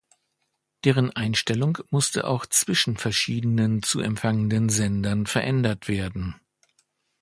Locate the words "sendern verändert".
4.69-5.87